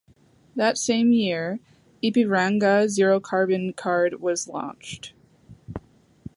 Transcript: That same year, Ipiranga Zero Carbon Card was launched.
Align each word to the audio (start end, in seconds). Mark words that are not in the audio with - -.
That 0.55 0.79
same 0.79 1.13
year, 1.13 1.59
Ipiranga 2.03 2.87
Zero 2.89 3.19
Carbon 3.19 3.71
Card 3.73 4.19
was 4.19 4.47
launched. 4.47 5.13